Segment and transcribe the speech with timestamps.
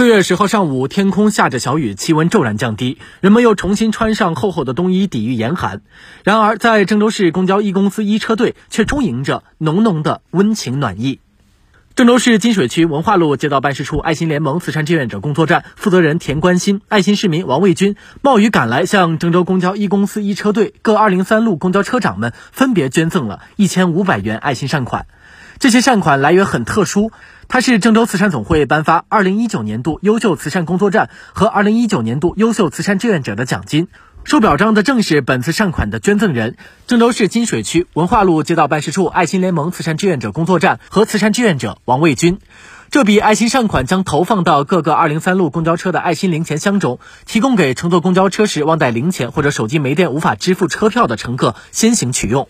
[0.00, 5.82] 四月十号上午，天空下着小雨，气温骤然降低，人们又重新穿上厚厚的冬衣抵御严寒。
[6.24, 11.20] 然而，在郑州市公交一公司一车队却充盈着浓浓的温情暖意。
[11.96, 25.04] 郑州市金水区文化路街道办事处爱心联盟慈善志愿者工作站负责人田关心、爱心市民王卫军冒雨赶来，向郑州公交一公司一车队各二零三路公交车长们分别捐赠了一千五百元爱心善款。
[25.60, 27.12] 这些善款来源很特殊，
[27.46, 33.88] 它是郑州慈善总会颁发二零一九年度优秀慈善工作站和二零一九年度优秀慈善志愿者的奖金。
[34.24, 36.56] 受表彰的正是本次善款的捐赠人——
[36.88, 42.38] 郑州市金水区文化路街道办事处爱心联盟慈善志愿者工作站和慈善志愿者王卫军。
[42.90, 52.48] 这笔爱心善款将投放到各个二零三路公交车的爱心零钱箱中，提供给乘坐公交车时忘带零钱或者手机没电无法支付车票的乘客先行取用。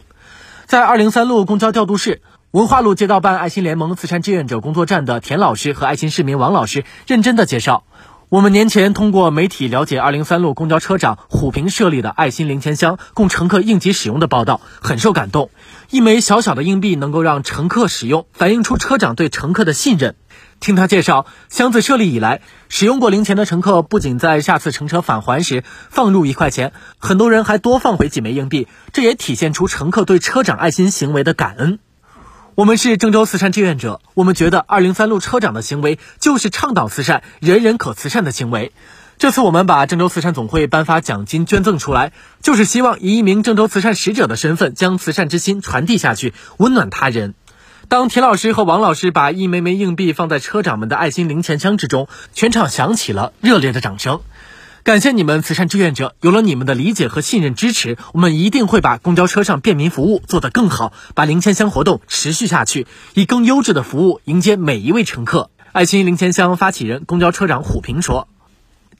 [0.66, 2.22] 在二零三路公交调度室。
[2.52, 7.84] 文化路街道办爱心联盟慈善志愿者工作站的田老师和爱心市民王老师认真的介绍，
[8.28, 15.50] 我们年前通过媒体了解二零三路公交车长虎平设立的爱心零钱箱供乘客应急使用的报道，很受感动。
[15.90, 20.16] 一枚小小的硬币能够让乘客使用，反映出车长对乘客的信任。
[20.58, 31.78] 听他介绍，箱子设立以来，使用过零钱的乘客不仅在下次乘车返还时放入一块钱，很多人还多放回几枚硬币，这也体现出乘客对车长爱心行为的感恩。
[32.56, 38.72] 我们是郑州慈善志愿者，我们觉得二零三路车长的行为就是倡导慈善、人人可慈善的行为。
[39.18, 42.12] 这次我们把郑州慈善总会颁发奖金捐赠出来，
[42.42, 47.34] 就是希望以一名郑州慈善使者的身份，将慈善之心传递下去，温暖他人。
[47.88, 54.20] 当田老师和王老师把一枚枚硬币放在车长们的爱心零钱箱之中，全场响起了热烈的掌声。
[54.82, 56.14] 感谢你们，慈善志愿者！
[56.22, 65.50] 有了你们的理解和信任支持，我们一定会把公交车上便民服务做得更好，把零钱箱活动持续下去，以更优质的服务迎接每一位乘客。
[65.72, 68.26] 爱心零钱箱发起人、公交车长虎平说。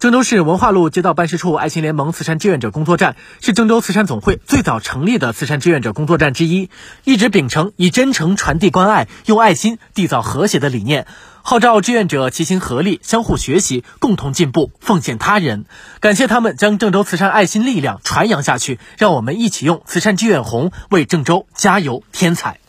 [0.01, 6.71] 郑州市文化路街道办事处爱心联盟慈善志愿者工作站是郑州慈善总会最早成立的慈善志愿者工作站之一，
[7.05, 11.06] 一直秉承以真诚传递关爱、用爱心缔造和谐的理念，
[11.43, 15.66] 号召志愿者齐心合力、相互学习、共同进步、奉献他人。
[16.00, 22.61] 感谢他们将郑州慈善爱心力量传扬下去，让我们一起用慈善志愿红为郑州加油添彩。